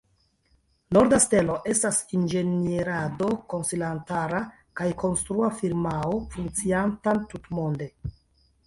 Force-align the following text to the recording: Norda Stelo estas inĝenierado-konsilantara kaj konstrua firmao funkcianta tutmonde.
Norda 0.95 1.17
Stelo 1.25 1.57
estas 1.73 1.99
inĝenierado-konsilantara 2.19 4.41
kaj 4.81 4.89
konstrua 5.05 5.53
firmao 5.61 6.19
funkcianta 6.35 7.17
tutmonde. 7.33 7.93